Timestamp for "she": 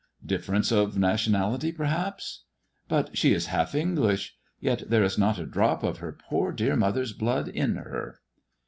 3.15-3.35